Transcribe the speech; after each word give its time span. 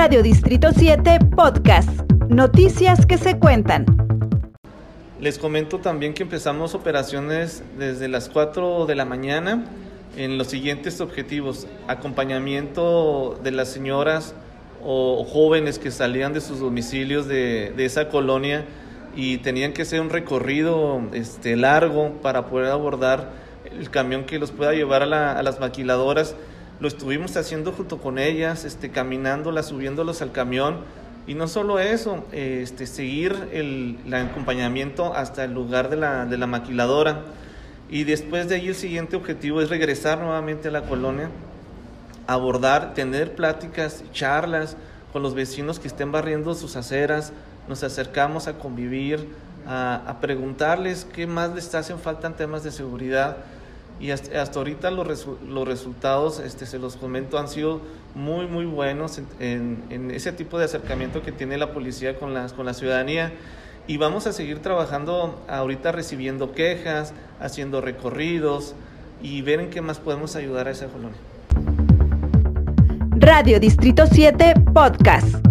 Radio 0.00 0.22
Distrito 0.22 0.68
7 0.72 1.18
Podcast. 1.34 2.08
Noticias 2.28 3.04
que 3.04 3.18
se 3.18 3.36
cuentan. 3.36 3.84
Les 5.20 5.40
comento 5.40 5.80
también 5.80 6.14
que 6.14 6.22
empezamos 6.22 6.76
operaciones 6.76 7.64
desde 7.76 8.06
las 8.06 8.28
4 8.28 8.86
de 8.86 8.94
la 8.94 9.04
mañana 9.04 9.64
en 10.16 10.38
los 10.38 10.46
siguientes 10.46 11.00
objetivos. 11.00 11.66
Acompañamiento 11.88 13.40
de 13.42 13.50
las 13.50 13.70
señoras 13.70 14.36
o 14.84 15.24
jóvenes 15.24 15.80
que 15.80 15.90
salían 15.90 16.32
de 16.32 16.42
sus 16.42 16.60
domicilios 16.60 17.26
de, 17.26 17.74
esa 17.78 18.08
colonia 18.08 18.66
y 19.16 19.38
tenían 19.38 19.72
que 19.72 19.82
hacer 19.82 20.00
un 20.00 20.10
recorrido 20.10 21.02
este, 21.12 21.56
largo 21.56 22.12
para 22.22 22.46
poder 22.46 22.70
abordar 22.70 23.32
el 23.76 23.90
camión 23.90 24.26
que 24.26 24.38
los 24.38 24.52
pueda 24.52 24.74
llevar 24.74 25.02
a, 25.02 25.42
las 25.42 25.58
maquiladoras. 25.58 26.36
Lo 26.80 26.88
estuvimos 26.88 27.36
haciendo 27.36 27.72
junto 27.72 27.98
con 27.98 28.18
ellas, 28.18 28.64
este, 28.64 28.90
caminándolas, 28.90 29.66
subiéndolos 29.66 30.22
al 30.22 30.32
camión. 30.32 30.76
Y 31.26 31.34
no 31.34 31.48
solo 31.48 31.78
eso, 31.78 32.24
este, 32.32 32.86
seguir 32.86 33.48
el, 33.52 33.98
acompañamiento 34.12 35.14
hasta 35.14 35.44
el 35.44 35.52
lugar 35.52 35.90
de 35.90 35.96
la, 35.96 36.24
de 36.24 36.38
la 36.38 36.46
maquiladora. 36.46 37.22
Y 37.90 38.04
después 38.04 38.48
de 38.48 38.56
ahí 38.56 38.68
el 38.68 38.74
siguiente 38.74 39.16
objetivo 39.16 39.60
es 39.60 39.70
regresar 39.70 40.18
nuevamente 40.18 40.68
a 40.68 40.70
la 40.70 40.82
colonia, 40.82 41.30
abordar, 42.26 42.94
tener 42.94 43.34
pláticas, 43.34 44.04
charlas 44.12 44.76
con 45.12 45.22
los 45.22 45.34
vecinos 45.34 45.78
que 45.78 45.88
estén 45.88 46.12
barriendo 46.12 46.54
sus 46.54 46.76
aceras, 46.76 47.32
nos 47.68 47.82
acercamos 47.82 48.46
a 48.46 48.54
convivir, 48.58 49.28
a, 49.66 50.16
preguntarles 50.20 51.06
qué 51.12 51.26
más 51.26 51.54
les 51.54 51.74
hacen 51.74 51.98
falta 51.98 52.26
en 52.26 52.34
temas 52.34 52.62
de 52.62 52.70
seguridad. 52.70 53.36
Y 54.00 54.12
hasta, 54.12 54.42
ahorita 54.42 54.90
los, 54.90 55.26
los, 55.48 55.66
resultados, 55.66 56.38
este, 56.38 56.66
se 56.66 56.78
los 56.78 56.96
comento, 56.96 57.38
han 57.38 57.48
sido 57.48 57.80
muy, 58.14 58.46
muy 58.46 58.64
buenos 58.64 59.20
en, 59.40 59.82
en, 59.90 60.10
ese 60.12 60.32
tipo 60.32 60.58
de 60.58 60.66
acercamiento 60.66 61.22
que 61.22 61.32
tiene 61.32 61.58
la 61.58 61.72
policía 61.72 62.18
con, 62.18 62.32
las, 62.32 62.52
con 62.52 62.66
la 62.66 62.74
ciudadanía. 62.74 63.32
Y 63.88 63.96
vamos 63.96 64.26
a 64.26 64.32
seguir 64.32 64.60
trabajando 64.60 65.42
ahorita 65.48 65.92
recibiendo 65.92 66.52
quejas, 66.52 67.12
haciendo 67.40 67.80
recorridos 67.80 68.74
y 69.22 69.42
ver 69.42 69.60
en 69.60 69.70
qué 69.70 69.80
más 69.80 69.98
podemos 69.98 70.36
ayudar 70.36 70.68
a 70.68 70.70
esa 70.70 70.86
colonia. 70.86 71.18
Radio 73.16 73.58
Distrito 73.58 74.06
7 74.06 74.54
Podcast. 74.72 75.47